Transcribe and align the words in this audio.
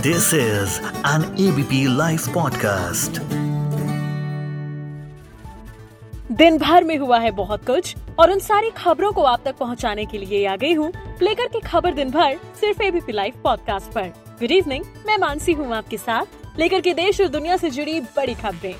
This 0.00 0.34
is 0.34 0.78
an 1.06 1.24
ABP 1.40 1.84
live 1.96 2.20
podcast 2.34 3.18
दिन 6.32 6.58
भर 6.58 6.84
में 6.84 6.96
हुआ 6.98 7.18
है 7.18 7.30
बहुत 7.30 7.66
कुछ, 7.66 7.94
और 8.18 8.30
उन 8.30 8.38
सारी 8.38 8.70
खबरों 8.70 9.10
को 9.12 9.22
आप 9.22 9.42
तक 9.44 9.56
पहुँचाने 9.56 10.04
के 10.04 10.18
लिए 10.18 10.46
आ 10.46 10.54
गई 10.56 10.72
हूँ 10.74 10.92
लेकर 11.22 11.46
के 11.46 11.60
खबर 11.60 11.94
दिन 11.94 12.10
भर 12.10 12.36
सिर्फ़ 12.60 12.82
एबीपी 12.82 13.12
लाइव 13.12 13.40
पॉडकास्ट 13.44 13.92
पर। 13.92 14.06
गुड 14.40 14.50
इवनिंग 14.50 14.84
मैं 15.06 15.18
मानसी 15.18 15.52
हूँ 15.52 15.74
आपके 15.74 15.96
साथ 15.96 16.58
लेकर 16.58 16.80
के 16.80 16.94
देश 16.94 17.20
और 17.20 17.28
दुनिया 17.28 17.56
से 17.56 17.70
जुड़ी 17.70 18.00
बड़ी 18.00 18.34
खबरें। 18.34 18.74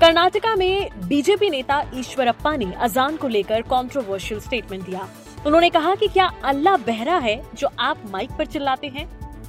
कर्नाटका 0.00 0.54
में 0.54 0.88
बीजेपी 1.08 1.50
नेता 1.50 1.82
ईश्वरप्पा 1.94 2.56
ने 2.56 2.72
अजान 2.80 3.16
को 3.16 3.28
लेकर 3.28 3.62
कंट्रोवर्शियल 3.70 4.40
स्टेटमेंट 4.40 4.84
दिया। 4.86 5.08
उन्होंने 5.46 5.70
कहा 5.70 5.94
कि 5.94 6.08
क्या 6.08 6.30
अल्लाह 6.44 6.76
बहरा 6.86 7.16
है 7.18 7.40
जो 7.54 7.68
आप 7.78 8.02
माइक 8.10 8.30
पर 8.38 8.46
चिल्लाते 8.46 8.86
हैं? 8.86 9.06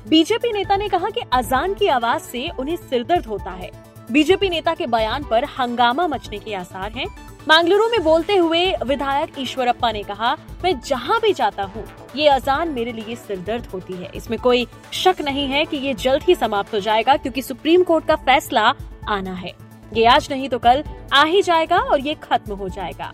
बीजेपी 0.08 0.52
नेता 0.52 0.76
ने 0.78 0.88
कहा 0.90 1.10
कि 1.10 1.22
अजान 1.34 1.74
की 1.74 1.88
आवाज़ 1.88 2.22
से 2.22 2.48
उन्हें 2.60 2.76
सिरदर्द 2.78 3.26
होता 3.26 3.52
है। 3.52 3.70
बीजेपी 4.12 4.50
नेता 4.50 4.74
के 4.74 4.86
बयान 4.88 5.24
पर 5.24 5.46
हंगामा 5.58 6.06
मचने 6.08 6.38
के 6.40 6.54
आसार 6.54 6.92
हैं। 6.92 7.06
मंगलुरु 7.50 7.88
में 7.90 8.04
बोलते 8.04 8.36
हुए 8.36 8.66
विधायक 8.86 9.40
ईश्वरप्पा 9.40 9.92
ने 9.92 10.04
कहा 10.04 10.36
मैं 10.64 10.80
जहाँ 10.80 11.20
भी 11.22 11.34
जाता 11.34 11.64
हूँ, 11.66 11.84
ये 12.16 12.28
अजान 12.28 12.70
मेरे 12.70 12.92
लिए 12.92 13.16
सिरदर्द 13.18 13.66
होती 13.66 13.94
है। 13.94 14.12
इसमें 14.16 14.40
कोई 14.40 14.66
शक 14.94 15.22
नहीं 15.22 15.48
है 15.48 15.66
कि 15.66 15.78
ये 15.78 15.94
जल्द 15.96 16.24
ही 16.24 16.36
समाप्त 16.36 16.74
हो 16.74 16.80
जाएगा 16.80 17.18
क्योंकि 17.18 17.42
सुप्रीम 17.42 17.84
कोर्ट 17.84 18.08
का 18.08 18.16
फैसला 18.16 18.74
आना 19.10 19.34
है। 19.34 19.54
ये 19.94 20.06
आज 20.06 20.28
नहीं 20.32 20.50
तो 20.50 20.60
कल 20.60 20.84
आ 21.14 21.24
ही 21.24 21.42
जाएगा 21.42 21.78
और 21.78 22.00
ये 22.00 22.14
खत्म 22.24 22.56
हो 22.56 22.70
जाएगा। 22.70 23.14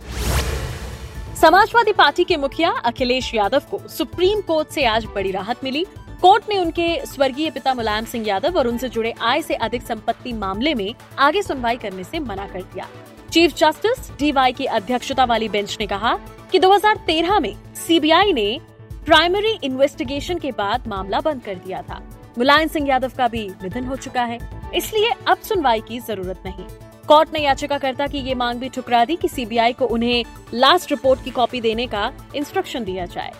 समाजवादी 1.41 1.91
पार्टी 1.93 2.23
के 2.23 2.37
मुखिया 2.37 2.71
अखिलेश 2.85 3.33
यादव 3.35 3.61
को 3.71 3.87
सुप्रीम 3.89 4.41
कोर्ट 4.41 4.67
से 4.67 4.85
आज 4.85 5.05
बड़ी 5.05 5.31
राहत 5.31 5.63
मिली। 5.63 5.85
कोर्ट 6.25 6.43
ने 6.49 6.57
उनके 6.57 6.85
स्वर्गीय 7.05 7.49
पिता 7.51 7.73
मुलायम 7.73 8.05
सिंह 8.05 8.27
यादव 8.27 8.57
और 8.57 8.67
उनसे 8.67 8.87
जुड़े 8.89 9.13
आय 9.21 9.41
से 9.41 9.55
अधिक 9.55 9.81
संपत्ति 9.81 10.31
मामले 10.33 10.73
में 10.75 10.93
आगे 11.19 11.41
सुनवाई 11.41 11.77
करने 11.77 12.03
से 12.03 12.19
मना 12.19 12.47
कर 12.47 12.61
दिया। 12.63 12.87
चीफ 13.31 13.53
जस्टिस 13.55 14.09
डीवाई 14.19 14.51
की 14.51 14.65
अध्यक्षता 14.65 15.25
वाली 15.25 15.49
बेंच 15.49 15.77
ने 15.79 15.87
कहा 15.87 16.15
कि 16.51 16.59
2013 16.59 17.39
में 17.39 17.53
सीबीआई 17.77 18.33
ने 18.33 18.47
प्राइमरी 19.05 19.53
इन्वेस्टिगेशन 19.63 20.39
के 20.39 20.51
बाद 20.53 20.87
मामला 20.87 21.21
बंद 21.21 21.43
कर 21.43 21.55
दिया 21.57 21.81
था। 21.81 22.01
मुलायम 22.37 22.67
सिंह 22.67 22.89
यादव 22.89 23.11
का 23.17 23.27
भी 23.27 23.47
निधन 23.63 23.85
हो 23.85 23.95
चुका 23.97 24.23
है, 24.23 24.39
इसलिए 24.75 25.13
अब 25.27 25.37
सुनवाई 25.39 25.81
की 25.81 25.99
ज़रूरत 26.01 26.43
नहीं। 26.45 26.65
कोर्ट 27.07 27.33
ने 27.33 27.39
याचिकाकर्ता 27.39 28.07
की 28.07 28.19
ये 28.19 28.35
मांग 28.35 28.59
भी 28.59 28.69
ठुकरा 28.69 29.05
दी 29.05 29.15
कि 29.15 29.27
सीबीआई 29.27 29.73
को 29.73 29.85
उन्हें 29.87 30.23
लास्ट 30.53 30.91
रिपोर्ट 30.91 31.23
की 31.23 31.31
कॉपी 31.31 31.61
देने 31.61 31.87
का 31.87 32.11
इंस्ट्रक्शन 32.35 32.83
दिया 32.83 33.05
जाए। 33.07 33.31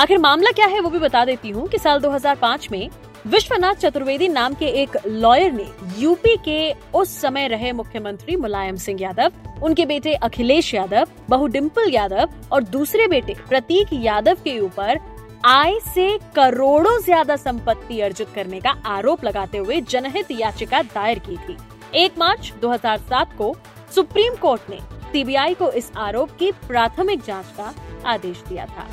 आखिर 0.00 0.18
मामला 0.18 0.50
क्या 0.50 0.66
है 0.66 0.80
वो 0.80 0.90
भी 0.90 0.98
बता 0.98 1.24
देती 1.24 1.50
हूँ 1.50 1.66
कि 1.68 1.78
साल 1.78 1.98
2005 2.00 2.70
में 2.72 2.88
विश्वनाथ 3.26 3.74
चतुर्वेदी 3.74 4.28
नाम 4.28 4.54
के 4.54 4.66
एक 4.82 4.96
लॉयर 5.06 5.52
ने 5.52 5.66
यूपी 5.98 6.36
के 6.44 6.72
उस 6.98 7.10
समय 7.20 7.48
रहे 7.48 7.72
मुख्यमंत्री 7.72 8.36
मुलायम 8.36 8.76
सिंह 8.76 9.02
यादव, 9.02 9.32
उनके 9.62 9.86
बेटे 9.86 10.14
अखिलेश 10.14 10.72
यादव, 10.74 11.08
बहु 11.28 11.46
डिम्पल 11.48 11.90
यादव 11.90 12.32
और 12.52 12.62
दूसरे 12.62 13.06
बेटे 13.08 13.34
प्रतीक 13.48 13.88
यादव 13.92 14.38
के 14.44 14.58
ऊपर 14.60 14.98
आय 15.46 15.78
से 15.94 16.08
करोड़ों 16.36 16.98
ज़्यादा 17.02 17.36
संपत्ति 17.36 18.00
अर्जित 18.00 18.28
करने 18.34 18.60
का 18.60 18.70
आरोप 18.88 19.24
लगाते 19.24 19.58
हुए 19.58 19.80
जनहित 19.80 20.30
याचिका 20.30 20.82
दायर 20.84 21.18
की 21.18 21.36
थी। 21.38 21.56
एक 21.94 22.18
मार्च 22.18 22.52
2007 22.62 23.36
को 23.38 23.54
सुप्रीम 23.94 24.36
कोर्ट 24.36 24.70
ने 24.70 24.80
सीबीआई 25.12 25.54
को 25.54 25.70
इस 25.72 25.92
आरोप 25.98 26.36
की 26.38 26.52
प्राथमिक 26.68 27.24
जाँच 27.26 27.56
का 27.56 27.74
आदेश 28.06 28.42
दिया 28.48 28.66
था। 28.66 28.88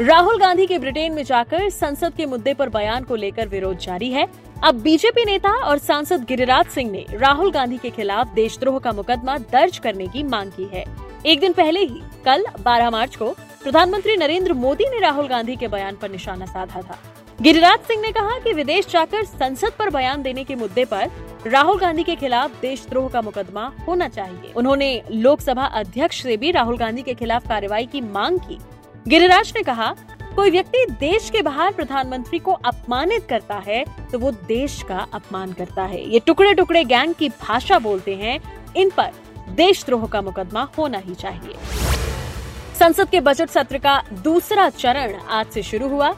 राहुल 0.00 0.38
गांधी 0.38 0.66
के 0.66 0.78
ब्रिटेन 0.78 1.12
में 1.12 1.22
जाकर 1.24 1.68
संसद 1.70 2.14
के 2.14 2.26
मुद्दे 2.26 2.54
पर 2.54 2.68
बयान 2.68 3.04
को 3.04 3.16
लेकर 3.16 3.48
विरोध 3.48 3.78
जारी 3.78 4.10
है। 4.10 4.26
अब 4.64 4.74
बीजेपी 4.74 5.24
नेता 5.24 5.50
और 5.50 5.78
सांसद 5.78 6.24
गिरिराज 6.24 6.66
सिंह 6.66 6.90
ने 6.90 7.04
राहुल 7.10 7.52
गांधी 7.52 7.78
के 7.78 7.90
खिलाफ 7.90 8.34
देशद्रोह 8.34 8.78
का 8.78 8.92
मुकदमा 8.92 9.38
दर्ज 9.38 9.78
करने 9.78 10.06
की 10.06 10.22
मांग 10.22 10.50
की 10.50 10.64
है। 10.64 10.84
एक 11.26 11.40
दिन 11.40 11.52
पहले 11.52 11.80
ही, 11.80 12.02
कल 12.24 12.44
12 12.60 12.90
मार्च 12.90 13.16
को, 13.16 13.30
प्रधानमंत्री 13.62 14.16
नरेंद्र 14.16 14.52
मोदी 14.52 14.84
ने 14.84 15.00
राहुल 15.00 15.28
गांधी 15.28 15.56
के 15.56 15.68
बयान 15.68 15.96
पर 15.96 16.10
निशाना 16.10 16.46
साधा 16.46 16.82
था। 16.82 16.98
गिरिराज 17.42 17.78
सिंह 17.78 18.02
ने 18.02 18.12
कहा 18.12 18.38
कि 18.38 18.52
विदेश 18.52 18.88
जाकर 18.88 19.24
संसद 19.24 19.72
पर 19.78 19.90
बयान 19.90 20.22
देने 20.22 20.44
के 20.44 20.54
मुद्दे 20.54 20.84
पर 20.84 21.10
राहुल 21.46 21.78
गांधी 21.78 22.02
के 22.02 22.16
खिलाफ 22.16 22.60
देशद्रोह 22.60 23.08
का 23.08 23.22
मुकदमा 23.22 23.72
होना 23.88 24.08
चाहिए। 24.08 24.52
उन्होंने 24.56 25.02
लोकसभा 25.10 25.64
अध्यक्ष 25.64 26.22
से 26.22 26.36
भी 26.36 26.50
राहुल 26.50 26.78
गांधी 26.78 27.02
के 27.02 27.14
खिलाफ 27.14 27.48
कार्रवाई 27.48 27.86
की 27.86 28.00
मांग 28.00 28.38
की। 28.38 28.58
गिरिराज 29.06 29.52
ने 29.56 29.62
कहा, 29.62 29.94
कोई 30.36 30.50
व्यक्ति 30.50 30.84
देश 30.90 31.28
के 31.30 31.40
बाहर 31.42 31.72
प्रधानमंत्री 31.72 32.38
को 32.38 32.52
अपमानित 32.52 33.26
करता 33.28 33.54
है 33.56 33.84
तो 34.12 34.18
वो 34.18 34.30
देश 34.48 34.80
का 34.82 35.06
अपमान 35.14 35.52
करता 35.52 35.82
है। 35.82 36.00
ये 36.10 36.18
टुकड़े 36.18 36.52
टुकड़े 36.54 36.84
गैंग 36.84 37.12
की 37.14 37.28
भाषा 37.30 37.78
बोलते 37.78 38.14
हैं। 38.14 38.38
इन 38.76 38.90
पर 38.90 39.10
देशद्रोह 39.50 40.06
का 40.06 40.22
मुकदमा 40.22 40.62
होना 40.78 40.98
ही 40.98 41.14
चाहिए। 41.14 41.56
संसद 42.78 43.08
के 43.08 43.20
बजट 43.20 43.50
सत्र 43.50 43.78
का 43.78 44.02
दूसरा 44.14 44.68
चरण 44.70 45.14
आज 45.14 45.46
से 45.46 45.62
शुरू 45.62 45.88
हुआ। 45.88 46.10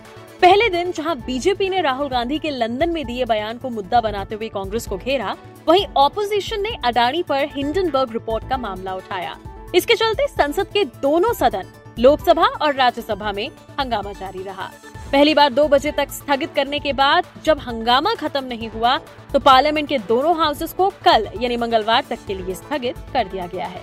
पहले 0.42 0.68
दिन 0.68 0.92
जहाँ 0.92 1.16
बीजेपी 1.16 1.68
ने 1.68 1.80
राहुल 1.80 2.08
गांधी 2.08 2.38
के 2.38 2.50
लंदन 2.50 2.90
में 2.90 3.04
दिए 3.06 3.24
बयान 3.24 3.58
को 3.58 3.70
मुद्दा 3.70 4.00
बनाते 4.00 4.34
हुए 4.34 4.48
कांग्रेस 4.48 4.86
को 4.86 4.96
घेरा, 4.96 5.36
वहीं 5.68 5.86
ऑपोजिशन 5.96 6.60
ने 6.60 6.76
अडानी 6.84 7.22
पर 7.22 7.48
हिंडनबर्ग 7.54 8.12
रिपोर्ट 8.12 8.48
का 8.48 8.56
मामला 8.56 8.94
उठाया। 8.94 9.36
इसके 9.74 9.94
चलते 9.94 10.26
संसद 10.28 10.66
के 10.66 10.84
दोनों 10.84 11.32
सदन 11.32 11.72
लोकसभा 11.98 12.46
और 12.62 12.74
राज्यसभा 12.74 13.30
में 13.32 13.48
हंगामा 13.80 14.12
जारी 14.12 14.42
रहा। 14.42 14.70
पहली 15.12 15.34
बार 15.34 15.52
दो 15.52 15.66
बजे 15.68 15.90
तक 15.92 16.10
स्थगित 16.10 16.54
करने 16.54 16.78
के 16.78 16.92
बाद 16.92 17.26
जब 17.44 17.58
हंगामा 17.58 18.14
खत्म 18.14 18.44
नहीं 18.44 18.68
हुआ 18.68 18.96
तो 19.32 19.38
पार्लियामेंट 19.38 19.88
के 19.88 19.98
दोनों 19.98 20.36
हाउसेस 20.36 20.72
को 20.72 20.88
कल, 21.04 21.28
यानी 21.40 21.56
मंगलवार 21.56 22.04
तक 22.10 22.18
के 22.26 22.34
लिए 22.34 22.54
स्थगित 22.54 22.96
कर 23.12 23.28
दिया 23.28 23.46
गया 23.46 23.66
है। 23.66 23.82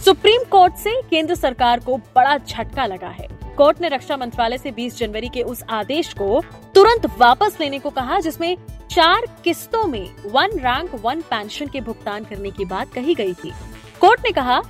सुप्रीम 0.00 0.44
कोर्ट 0.50 0.74
से 0.74 1.00
केंद्र 1.02 1.34
सरकार 1.34 1.80
को 1.80 1.96
बड़ा 2.16 2.36
झटका 2.38 2.86
लगा 2.86 3.08
है। 3.08 3.28
कोर्ट 3.56 3.80
ने 3.80 3.88
रक्षा 3.88 4.16
मंत्रालय 4.16 4.58
से 4.58 4.70
20 4.70 4.98
जनवरी 4.98 5.28
के 5.28 5.42
उस 5.42 5.62
आदेश 5.70 6.12
को 6.12 6.42
तुरंत 6.74 7.06
वापस 7.18 7.56
लेने 7.60 7.78
को 7.78 7.90
कहा, 7.90 8.20
जिसमें 8.20 8.56
चार 8.90 9.26
किस्तों 9.44 9.84
में 9.84 10.14
वन 10.26 10.58
रैंक 10.58 10.94
वन 11.04 11.20
पेंशन 11.20 11.66
के 11.66 11.80
भुगतान 11.80 12.24
करने 12.24 12.50
की 12.50 12.64
बात 12.64 12.92
कही 12.92 13.14
गई 13.14 13.34
थी। 13.34 13.52
कोर्ट 14.00 14.20
ने 14.24 14.32
कहा 14.32 14.60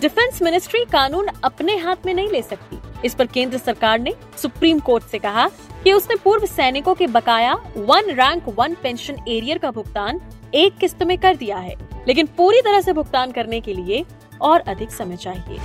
डिफेंस 0.00 0.40
मिनिस्ट्री 0.42 0.84
कानून 0.84 1.28
अपने 1.44 1.76
हाथ 1.76 2.06
में 2.06 2.12
नहीं 2.14 2.28
ले 2.28 2.40
सकती। 2.42 2.78
इस 3.04 3.14
पर 3.14 3.26
केंद्र 3.26 3.58
सरकार 3.58 3.98
ने 3.98 4.14
सुप्रीम 4.42 4.78
कोर्ट 4.78 5.04
से 5.04 5.18
कहा 5.18 5.48
कि 5.84 5.92
उसने 5.92 6.16
पूर्व 6.16 6.46
सैनिकों 6.46 6.94
के 6.94 7.06
बकाया 7.06 7.54
one 7.76 8.10
rank 8.10 8.48
one 8.58 8.74
pension 8.74 9.16
arrear 9.28 9.58
का 9.58 9.70
भुगतान 9.70 10.20
एक 10.54 10.76
किस्त 10.76 11.02
में 11.02 11.16
कर 11.18 11.36
दिया 11.36 11.56
है, 11.58 11.74
लेकिन 12.08 12.26
पूरी 12.26 12.60
तरह 12.62 12.80
से 12.80 12.92
भुगतान 12.92 13.32
करने 13.32 13.60
के 13.60 13.74
लिए 13.74 14.04
और 14.40 14.60
अधिक 14.60 14.90
समय 14.90 15.16
चाहिए। 15.16 15.58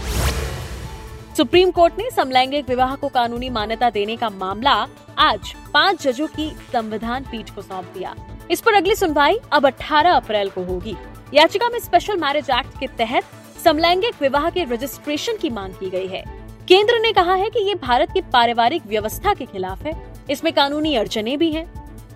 सुप्रीम 1.37 1.71
कोर्ट 1.71 1.99
ने 1.99 2.09
समलैंगिक 2.11 2.69
विवाह 2.69 2.95
को 2.95 3.07
कानूनी 3.09 3.49
मान्यता 3.49 3.89
देने 3.89 4.15
का 4.15 4.29
मामला 4.29 4.73
आज 5.19 5.53
पाँच 5.73 6.01
जजों 6.03 6.27
की 6.27 6.49
संविधान 6.73 7.23
पीठ 7.23 7.49
को 7.49 7.61
सौंप 7.61 7.93
दिया। 7.93 8.15
इस 8.51 8.61
पर 8.61 8.73
अगली 8.73 8.95
सुनवाई 8.95 9.37
अब 9.51 9.65
18 9.65 10.15
अप्रैल 10.15 10.49
को 10.49 10.63
होगी। 10.63 10.95
याचिका 11.33 11.69
में 11.69 11.79
स्पेशल 11.79 12.17
मैरिज 12.17 12.49
एक्ट 12.49 12.79
के 12.79 12.87
तहत 12.97 13.23
समलैंगिक 13.63 14.22
विवाह 14.22 14.49
के 14.49 14.63
रजिस्ट्रेशन 14.63 15.38
की 15.38 15.49
मांग 15.49 15.73
की 15.73 15.89
गई 15.89 16.07
है। 16.07 16.23
केंद्र 16.67 16.99
ने 16.99 17.11
कहा 17.13 17.33
है 17.33 17.49
कि 17.49 17.59
ये 17.59 17.75
भारत 17.75 18.11
की 18.13 18.22
पारिवारिक 18.22 18.85
व्यवस्था 18.88 19.33
के 19.33 19.45
खिलाफ 19.45 19.83
है। 19.83 19.94
इसमें 20.29 20.51
कानूनी 20.53 20.95
अड़चने 20.95 21.38
भी 21.38 21.51
हैं। 21.51 21.66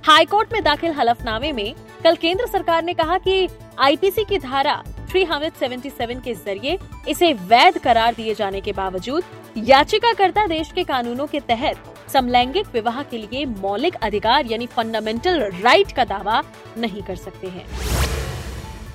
हाईकोर्ट 0.06 0.54
में 0.54 0.64
दाखिल 0.64 0.92
हलफनामे 0.92 1.52
में 1.52 1.74
कल 2.04 2.16
केंद्र 2.16 2.46
सरकार 2.48 2.84
ने 2.84 2.94
कहा 2.94 3.18
कि 3.18 3.48
आईपीसी 3.80 4.24
की 4.24 4.38
धारा 4.38 4.84
377 5.12 6.22
के 6.24 6.34
ज़रिए 6.34 6.78
इसे 7.08 7.34
वैध 7.34 7.78
करार 7.78 8.14
दिए 8.14 8.34
जाने 8.34 8.62
के 8.62 8.72
बावजूद 8.72 9.24
याचिकाकर्ता 9.58 10.48
देश 10.48 10.72
के 10.72 10.84
कानूनों 10.84 11.28
के 11.28 11.40
तहत 11.40 12.10
समलैंगिक 12.14 12.68
विवाह 12.74 13.02
के 13.04 13.18
लिए 13.18 13.46
मौलिक 13.46 13.96
अधिकार 13.96 14.46
यानी 14.46 14.68
फंडामेंटल 14.68 15.42
राइट 15.62 15.92
का 15.92 16.06
दावा 16.06 16.44
नहीं 16.78 17.02
कर 17.02 17.16
सकते 17.16 17.48
हैं। 17.48 17.66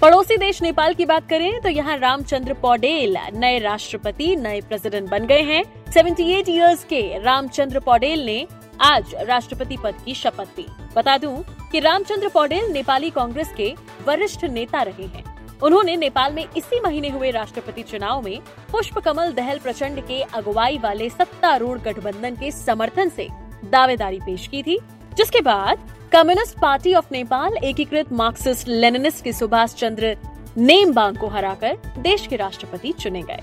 पड़ोसी 0.02 0.36
देश 0.36 0.60
नेपाल 0.62 0.94
की 0.94 1.04
बात 1.06 1.28
करें 1.28 1.60
तो 1.60 1.68
यहाँ 1.68 1.96
रामचंद्र 1.98 2.54
पौडेल 2.54 3.16
नए 3.34 3.58
राष्ट्रपति, 3.58 4.36
नए 4.36 4.60
प्रेसिडेंट 4.60 5.08
बन 5.10 5.26
गए 5.26 5.42
हैं। 5.42 5.62
78 5.92 6.48
इयर्स 6.48 6.84
के 6.84 7.02
रामचंद्र 7.18 7.80
पौडेल 7.80 8.24
ने 8.26 8.46
आज 8.80 9.14
राष्ट्रपति 9.20 9.76
पद 9.76 10.00
की 10.04 10.14
शपथ 10.14 10.58
ली। 10.58 10.66
बता 10.96 11.16
दूँ 11.18 11.42
कि 11.72 11.80
रामचंद्र 11.80 12.28
पौडेल 12.28 12.70
नेपाली 12.72 13.10
कांग्रेस 13.10 13.52
के 13.56 13.74
वरिष्ठ 14.06 14.44
नेता 14.46 14.82
रहे 14.82 15.06
हैं। 15.06 15.24
उन्होंने 15.62 15.96
नेपाल 15.96 16.32
में 16.32 16.44
इसी 16.46 16.80
महीने 16.80 17.08
हुए 17.08 17.30
राष्ट्रपति 17.30 17.82
चुनाव 17.82 18.22
में 18.22 18.40
पुष्प 18.72 18.98
कमल 18.98 19.32
दहल 19.32 19.58
प्रचंड 19.58 20.00
के 20.06 20.22
अगुवाई 20.22 20.78
वाले 20.78 21.10
सत्तारूढ़ 21.10 21.78
गठबंधन 21.80 22.36
के 22.36 22.50
समर्थन 22.54 23.08
से 23.08 23.28
दावेदारी 23.66 24.20
पेश 24.20 24.46
की 24.46 24.62
थी, 24.62 24.78
जिसके 25.14 25.40
बाद 25.42 25.88
कम्युनिस्ट 26.12 26.56
पार्टी 26.58 26.92
ऑफ़ 26.94 27.06
नेपाल, 27.12 27.56
एकीकृत 27.56 28.12
मार्क्सिस्ट 28.12 28.68
लेनिनिस्ट 28.68 29.22
के 29.24 29.32
सुभाष 29.32 29.74
चंद्र 29.74 30.16
नेमबांग 30.56 31.16
को 31.16 31.28
हराकर 31.28 31.76
देश 31.98 32.26
के 32.26 32.36
राष्ट्रपति 32.36 32.92
चुने 32.92 33.22
गए। 33.22 33.40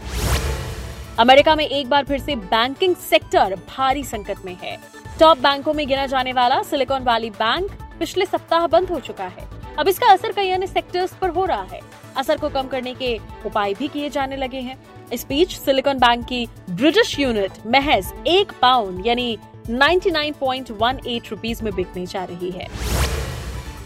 अमेरिका 1.19 1.55
में 1.55 1.65
एक 1.65 1.89
बार 1.89 2.05
फिर 2.05 2.19
से 2.19 2.35
बैंकिंग 2.35 2.95
सेक्टर 3.09 3.55
भारी 3.69 4.03
संकट 4.03 4.45
में 4.45 4.55
है। 4.63 4.77
टॉप 5.19 5.37
बैंकों 5.37 5.73
में 5.73 5.87
गिना 5.87 6.05
जाने 6.05 6.33
वाला 6.33 6.61
सिलिकॉन 6.63 7.03
वैली 7.03 7.29
बैंक 7.29 7.71
पिछले 7.99 8.25
सप्ताह 8.25 8.67
बंद 8.67 8.89
हो 8.89 8.99
चुका 8.99 9.27
है। 9.27 9.47
अब 9.79 9.87
इसका 9.87 10.11
असर 10.13 10.31
कई 10.31 10.49
अन्य 10.49 10.67
सेक्टर्स 10.67 11.15
पर 11.15 11.29
हो 11.29 11.45
रहा 11.45 11.67
है। 11.71 11.79
असर 12.17 12.37
को 12.37 12.49
कम 12.49 12.67
करने 12.67 12.93
के 12.93 13.17
उपाय 13.45 13.73
भी 13.73 13.87
किए 13.87 14.09
जाने 14.09 14.35
लगे 14.35 14.59
हैं। 14.59 14.77
इस 15.13 15.25
बीच 15.27 15.57
सिलिकॉन 15.57 15.97
बैंक 15.97 16.25
की 16.25 16.47
ब्रिटिश 16.69 17.19
यूनिट 17.19 17.51
महज 17.67 18.13
एक 18.27 18.51
पाउंड, 18.61 19.05
यानी 19.07 19.37
99.18 19.69 21.29
रुपीस 21.31 21.63
में 21.63 21.73
बिकने 21.75 22.05
जा 22.05 22.23
रही 22.23 22.49
है। 22.51 22.67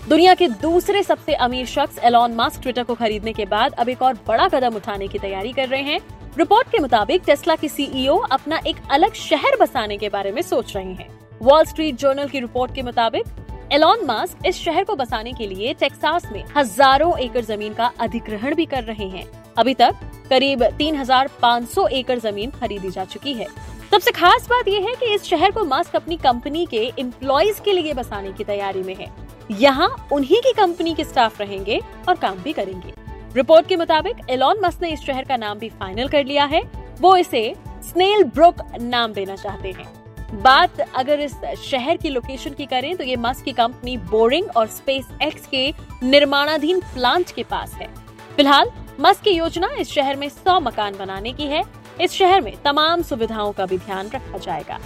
दुनिया 0.10 0.34
के 0.34 0.48
दूसरे 0.48 1.02
सबसे 1.04 1.34
अमीर 1.36 1.66
शख्स 1.66 2.00
एलॉन 2.00 2.34
मास्क 2.36 2.62
ट्विटर 2.62 2.84
को 2.84 2.96
खरीदने 2.96 3.34
के 3.34 3.46
बाद 3.46 3.74
अब 3.74 3.90
एक 3.90 4.02
और 4.02 4.14
बड़ा 4.28 4.48
कदम 4.50 4.76
उठाने 4.76 5.08
की 5.08 5.20
तैयारी 5.20 5.52
कर 5.54 5.68
रहे 5.68 5.82
हैं। 5.82 6.00
रिपोर्ट 6.38 6.72
के 6.72 6.80
मुताबिक 6.80 7.22
टेस्ला 7.26 7.56
के 7.56 7.68
सीईओ 7.68 8.18
अपना 8.32 8.60
एक 8.68 8.78
अलग 8.92 9.14
शहर 9.14 9.58
बसाने 9.62 9.98
के 9.98 10.10
बारे 10.10 10.32
में 10.32 10.42
सोच 10.42 10.76
रहे 10.76 10.94
हैं। 10.94 11.10
वॉल 11.42 11.66
स्ट्रीट 11.66 11.96
जर्नल 11.96 12.28
की 12.28 12.40
रिपोर्ट 12.40 12.76
के 12.76 12.82
मुताबिक 12.82 13.72
एलॉन 13.74 14.06
मास्क 14.06 14.46
इस 14.46 14.56
शहर 14.56 14.84
को 14.84 14.96
बसाने 14.96 15.34
के 15.34 15.48
लिए 15.48 15.74
टेक्सास 15.74 16.32
में 16.32 16.44
हज़ारों 16.58 17.18
एकड़ 17.20 17.42
ज़मीन 17.42 17.74
का 17.74 17.92
अधिग्रहण 18.00 18.56
भी 18.56 18.66
कर 18.66 18.84
रहे 18.84 19.08
हैं। 19.10 19.26
अभी 19.58 19.74
तक 19.74 19.96
करीब 20.30 20.64
3,500 20.78 21.88
एकड़ 21.90 22.18
ज़मीन 22.20 22.52
खरीदी 22.52 22.90
जा 22.90 23.06
चुकी 23.06 23.34
है। 23.34 23.48
सबसे 23.92 24.12
खास 24.12 24.48
बात 24.50 24.68
यह 24.68 24.86
है 24.88 24.96
कि 24.96 25.14
इस 25.16 25.24
शहर 25.24 25.52
को 25.52 25.64
मास्क 25.66 25.96
अपनी 25.96 26.18
कंपनी 26.18 26.66
के 26.66 26.82
एम्प्लॉयज़ 27.00 27.62
के 27.62 27.74
लिए 27.74 27.94
बसाने 27.94 28.32
की 28.32 28.44
तैयारी 28.44 28.84
में 28.84 28.96
है। 28.96 29.08
यहाँ 29.52 29.90
उन्हीं 30.14 30.42
की 30.42 30.54
कंपनी 30.54 30.94
के 30.94 31.04
स्टाफ 31.04 31.42
रहेंगे 31.42 31.80
और 32.10 32.16
काम 32.16 32.36
भी 32.36 32.54
करेंगे। 32.54 32.94
रिपोर्ट 33.36 33.68
के 33.68 33.76
मुताबिक 33.76 34.30
एलॉन 34.30 34.60
मस्क 34.64 34.82
ने 34.82 34.90
इस 34.90 35.00
शहर 35.00 35.26
का 35.26 35.38
नाम 35.38 35.60
भी 35.60 35.70
फाइनल 35.70 36.08
कर 36.08 36.26
लिया 36.26 36.46
है। 36.46 36.62
वो 37.02 37.16
इसे 37.18 37.54
स्नेल 37.84 38.24
ब्रुक 38.26 38.62
नाम 38.82 39.14
देना 39.14 39.36
चाहते 39.36 39.72
हैं। 39.72 40.42
बात 40.42 40.80
अगर 40.80 41.20
इस 41.20 41.36
शहर 41.62 41.98
की 41.98 42.10
लोकेशन 42.10 42.54
की 42.54 42.66
करें 42.66 42.96
तो 42.96 43.04
ये 43.04 43.16
मस्क 43.16 43.46
की 43.46 43.52
कंपनी 43.52 43.98
बोरिंग 43.98 44.46
और 44.58 44.68
स्पेस 44.68 45.08
एक्स 45.22 45.48
के 45.48 45.74
निर्माणाधीन 46.04 46.80
प्लांट 46.94 47.32
के 47.32 47.44
पास 47.44 47.74
है। 47.74 47.88
फ़िलहाल 48.36 48.72
मस्क 49.02 49.24
की 49.24 49.32
योजना 49.32 49.68
इस 49.80 49.92
शहर 49.92 50.16
में 50.16 50.28
सौ 50.30 50.60
मकान 50.60 50.96
बनाने 50.98 51.32
की 51.34 51.46
है। 51.46 51.64
इस 52.02 52.12
शहर 52.12 52.42
में 52.42 52.54
तमाम 52.64 53.02
सुविधाओं 53.02 53.52
का 53.52 53.66
भी 53.66 53.78
ध्यान 53.78 54.10
रखा 54.10 54.38
जाएगा। 54.38 54.78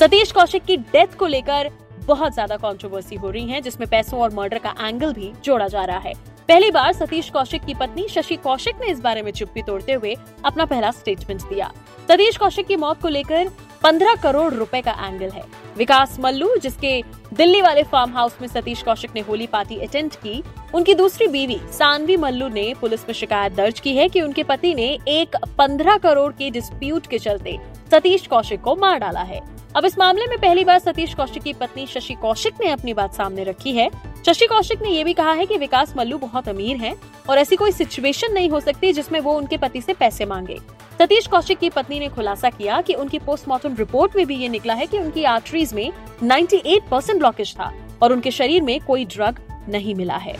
सतीश 0.00 0.32
कौशिक 0.32 0.64
की 0.64 0.76
डेथ 0.76 1.16
को 1.18 1.26
लेकर 1.26 1.70
बहुत 2.06 2.32
ज़्यादा 2.34 2.56
कंट्रोवर्सी 2.56 3.16
हो 3.16 3.30
रही 3.30 3.48
है, 3.48 3.60
जिसमें 3.60 3.88
पैसों 3.88 4.20
और 4.20 4.34
मर्डर 4.34 4.58
का 4.58 4.74
एंगल 4.80 5.12
भी 5.12 5.32
जोड़ा 5.44 5.66
जा 5.68 5.84
रहा 5.84 5.98
है। 5.98 6.12
पहली 6.48 6.70
बार 6.70 6.92
सतीश 6.92 7.30
कौशिक 7.30 7.64
की 7.64 7.74
पत्नी 7.74 8.06
शशि 8.08 8.36
कौशिक 8.36 8.80
ने 8.80 8.90
इस 8.92 9.00
बारे 9.00 9.22
में 9.22 9.32
चुप्पी 9.32 9.62
तोड़ते 9.62 9.92
हुए 9.92 10.16
अपना 10.44 10.64
पहला 10.64 10.90
स्टेटमेंट 10.92 11.42
दिया। 11.48 11.72
सतीश 12.08 12.36
कौशिक 12.36 12.66
की 12.66 12.76
मौत 12.76 13.00
को 13.02 13.08
लेकर 13.08 13.48
15 13.82 14.22
करोड़ 14.22 14.52
रुपए 14.54 14.80
का 14.80 14.92
एंगल 15.00 15.30
है। 15.30 15.44
विकास 15.76 16.16
मल्लू, 16.20 16.54
जिसके 16.56 17.02
दिल्ली 17.34 17.60
वाले 17.62 17.82
फार्म 17.82 18.12
हाउस 18.12 18.36
में 18.40 18.48
सतीश 18.48 18.82
कौशिक 18.82 19.10
ने 19.14 19.20
होली 19.20 19.46
पार्टी 19.46 19.76
अटेंड 19.76 20.14
की, 20.14 20.42
उनकी 20.74 20.94
दूसरी 20.94 21.26
बीवी 21.26 21.60
सानवी 21.72 22.16
मल्लू 22.16 22.48
ने 22.48 22.72
पुलिस 22.80 23.00
में 23.00 23.14
शिकायत 23.14 23.52
दर्ज 23.52 23.80
की 23.80 23.94
है 23.96 24.08
कि 24.08 24.20
उनके 24.20 24.42
पति 24.42 24.74
ने 24.74 24.98
एक 25.08 25.36
15 25.58 25.98
करोड़ 25.98 26.32
के 26.32 26.50
डिस्प्यूट 26.50 27.06
के 27.06 27.18
चलते 27.18 27.58
सतीश 27.92 28.26
कौशिक 28.26 28.60
को 28.60 28.76
मार 28.76 28.98
डाला 28.98 29.20
है। 29.20 29.40
अब 29.76 29.84
इस 29.84 29.98
मामले 29.98 30.26
में 30.26 30.38
पहली 30.38 30.64
बार 30.64 30.78
सतीश 30.78 31.14
कौशिक 31.14 31.42
की 31.42 31.52
पत्नी 31.52 31.86
शशि 31.86 32.14
कौशिक 32.14 32.54
ने 32.60 32.70
अपनी 32.70 32.94
बात 32.94 33.14
सामने 33.14 33.44
रखी 33.44 33.72
है। 33.72 33.88
शशि 34.26 34.46
कौशिक 34.46 34.82
ने 34.82 34.88
यह 34.88 35.04
भी 35.04 35.12
कहा 35.12 35.32
है 35.32 35.46
कि 35.46 35.58
विकास 35.58 35.94
मल्लू 35.96 36.18
बहुत 36.18 36.48
अमीर 36.48 36.76
हैं 36.76 36.94
और 37.30 37.38
ऐसी 37.38 37.56
कोई 37.56 37.72
सिचुएशन 37.72 38.32
नहीं 38.32 38.50
हो 38.50 38.60
सकती 38.60 38.92
जिसमें 38.92 39.20
वो 39.20 39.32
उनके 39.32 39.56
पति 39.56 39.80
से 39.80 39.92
पैसे 39.92 40.24
मांगे। 40.24 40.58
सतीश 41.00 41.26
कौशिक 41.26 41.58
की 41.58 41.68
पत्नी 41.70 41.98
ने 41.98 42.08
खुलासा 42.08 42.48
किया 42.50 42.80
कि 42.80 42.94
उनकी 42.94 43.18
पोस्टमार्टम 43.18 43.76
रिपोर्ट 43.76 44.16
में 44.16 44.26
भी 44.26 44.36
ये 44.36 44.48
निकला 44.48 44.74
है 44.74 44.86
कि 44.86 44.98
उनकी 44.98 45.22
आर्टरीज 45.24 45.72
में 45.74 45.92
98 46.22 46.80
परसेंट 46.90 47.18
ब्लॉकेज 47.18 47.54
था 47.54 47.72
और 48.02 48.12
उनके 48.12 48.30
शरीर 48.30 48.62
में 48.62 48.80
कोई 48.80 49.04
ड्रग 49.04 49.38
नहीं 49.68 49.94
मिला 49.94 50.16
है। 50.16 50.32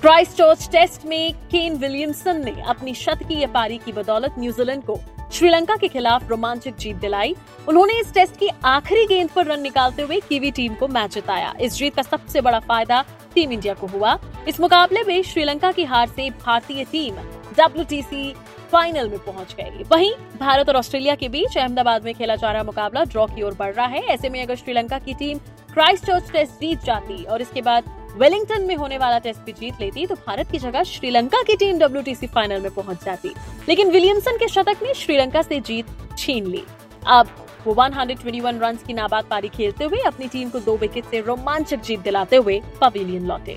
क्राइस्ट 0.00 0.32
चर्च 0.32 0.68
टेस्ट 0.72 1.04
में 1.06 1.32
केन 1.50 1.76
विलियमसन 1.76 2.44
ने 2.44 2.54
अपनी 2.66 2.94
शत 2.94 3.18
की 3.22 3.46
पारी 3.46 3.78
की 3.78 3.92
बदौलत 3.92 4.34
न्यूजीलैंड 4.38 4.84
को 4.84 4.98
श्रीलंका 5.32 5.76
के 5.76 5.88
खिलाफ 5.88 6.28
रोमांचक 6.30 6.76
जीत 6.76 6.96
दिलाई। 6.96 7.36
उन्होंने 7.68 8.00
इस 8.00 8.12
टेस्ट 8.14 8.36
की 8.36 8.48
आखिरी 8.64 9.06
गेंद 9.06 9.30
पर 9.30 9.46
रन 9.46 9.60
निकालते 9.60 10.02
हुए 10.02 10.20
कीवी 10.20 10.50
टीम 10.50 10.74
को 10.74 10.88
मैच 10.88 11.14
जिताया। 11.14 11.54
इस 11.60 11.76
जीत 11.76 11.94
का 11.94 12.02
सबसे 12.02 12.40
बड़ा 12.40 12.58
फ़ायदा 12.58 13.04
टीम 13.34 13.52
इंडिया 13.52 13.74
को 13.74 13.86
हुआ। 13.86 14.18
इस 14.48 14.60
मुकाबले 14.60 15.02
में 15.02 15.22
श्रीलंका 15.22 15.72
की 15.72 15.84
हार 15.84 16.08
से 16.08 16.30
भारतीय 16.30 16.84
टीम 16.84 17.14
डब्ल्यूटीसी 17.58 18.34
फाइनल 18.72 19.08
में 19.08 19.18
पहुँच 19.18 19.54
गई 19.54 19.84
वहीं 19.90 20.12
भारत 20.40 20.68
और 20.68 20.76
ऑस्ट्रेलिया 20.76 21.14
के 21.14 21.28
बीच 21.28 21.56
अहमदाबाद 21.56 22.04
में 22.04 22.14
खेला 22.14 22.36
जा 22.36 22.52
रहा 22.52 22.62
मुकाबला, 22.62 23.04
ड्रॉ 23.04 23.26
की 23.26 23.42
ओर 23.42 23.54
बढ़ 23.54 23.74
रहा 23.74 23.86
है। 23.86 24.02
ऐसे 24.04 24.28
में 24.28 24.42
अगर 24.42 24.56
श्रीलंका 24.56 24.98
की 24.98 25.14
टीम 25.14 25.38
क्राइस्ट 25.72 26.06
चर्च 26.06 26.30
टेस्ट 26.32 26.60
जीत 26.60 26.84
जाती 26.84 27.22
और 27.24 27.42
इसके 27.42 27.62
बाद 27.62 27.90
वेलिंगटन 28.18 28.62
में 28.62 28.74
होने 28.76 28.98
वाला 28.98 29.18
टेस्ट 29.18 29.40
भी 29.40 29.52
जीत 29.52 29.80
लेती 29.80 30.06
तो 30.06 30.14
भारत 30.16 30.50
की 30.50 30.58
जगह 30.58 30.82
श्रीलंका 30.84 31.42
की 31.42 31.56
टीम 31.56 31.78
डब्ल्यू 31.78 32.14
फाइनल 32.26 32.60
में 32.60 32.70
पहुँच 32.74 33.04
जाती। 33.04 33.32
लेकिन 33.68 33.90
विलियमसन 33.90 34.36
के 34.36 34.48
शतक 34.48 34.82
ने 34.82 34.94
श्रीलंका 34.94 35.42
से 35.42 35.60
जीत 35.60 35.86
छीन 36.18 36.46
ली। 36.46 36.64
अब 37.08 37.34
वो 37.66 37.74
121 37.74 38.60
रन 38.62 38.78
की 38.86 38.92
नाबाद 38.94 39.24
पारी 39.24 39.48
खेलते 39.48 39.84
हुए 39.84 39.98
अपनी 40.06 40.28
टीम 40.28 40.50
को 40.50 40.60
दो 40.60 40.76
विकेट 40.76 41.04
से 41.04 41.20
रोमांचक 41.20 41.82
जीत 41.82 42.00
दिलाते 42.00 42.36
हुए 42.36 42.60
पवेलियन 42.80 43.26
लौटे। 43.26 43.56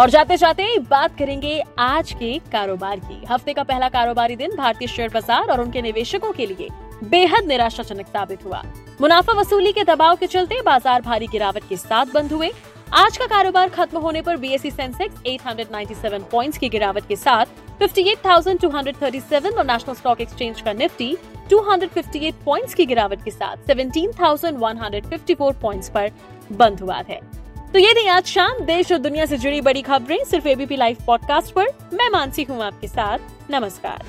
और 0.00 0.10
जाते 0.10 0.36
जाते 0.36 0.64
बात 0.80 1.16
करेंगे 1.18 1.60
आज 1.78 2.10
के 2.12 2.38
कारोबार 2.52 2.98
की। 3.00 3.24
हफ़्ते 3.26 3.52
का 3.54 3.62
पहला 3.62 3.88
कारोबारी 3.88 4.34
दिन 4.36 4.56
भारतीय 4.56 4.88
शेयर 4.88 5.08
बाज़ार 5.10 5.50
और 5.50 5.60
उनके 5.60 5.82
निवेशकों 5.82 6.32
के 6.32 6.46
लिए 6.46 6.68
बेहद 7.04 7.46
निराशाजनक 7.48 8.06
साबित 8.06 8.44
हुआ। 8.44 8.62
मुनाफा 9.00 9.32
वसूली 9.32 9.72
के 9.72 9.84
दबाव 9.84 10.16
के 10.16 10.26
चलते 10.26 10.60
बाज़ार 10.62 11.02
भारी 11.02 11.26
गिरावट 11.26 11.68
के 11.68 11.76
साथ 11.76 12.12
बंद 12.14 12.32
हुए। 12.32 12.50
आज 12.94 13.16
का 13.16 13.26
कारोबार 13.26 13.68
खत्म 13.68 13.98
होने 13.98 14.22
पर 14.22 14.36
बीएसई 14.36 14.70
सेंसेक्स 14.70 15.22
897 15.28 16.22
पॉइंट्स 16.32 16.58
की 16.58 16.68
गिरावट 16.68 17.06
के 17.08 17.16
साथ 17.16 17.46
58,237 17.80 19.46
और 19.48 19.66
नेशनल 19.66 19.94
स्टॉक 19.94 20.20
एक्सचेंज 20.20 20.60
का 20.60 20.72
निफ्टी 20.74 21.16
258 21.50 22.44
पॉइंट्स 22.44 22.74
की 22.74 22.86
गिरावट 22.86 23.24
के 23.24 23.30
साथ 23.30 23.66
17,154 23.70 25.52
पॉइंट्स 25.62 25.88
पर 25.88 26.10
बंद 26.52 26.80
हुआ 26.80 27.02
है। 27.08 27.20
तो 27.76 27.80
ये 27.80 27.92
थी 27.94 28.06
आज 28.08 28.26
शाम 28.26 28.60
देश 28.60 28.92
और 28.92 28.98
दुनिया 28.98 29.24
से 29.26 29.36
जुड़ी 29.38 29.60
बड़ी 29.60 29.80
खबरें। 29.82 30.24
सिर्फ़ 30.24 30.46
एबीपी 30.48 30.76
लाइव 30.76 30.96
पॉडकास्ट 31.06 31.52
पर 31.54 31.66
मैं 31.94 32.08
मानसी 32.10 32.42
हूँ 32.42 32.62
आपके 32.64 32.88
साथ। 32.88 33.18
नमस्कार। 33.50 34.04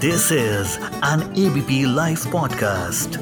This 0.00 0.32
is 0.32 0.78
an 1.04 1.34
ABP 1.38 1.84
live 1.94 2.18
podcast 2.32 3.20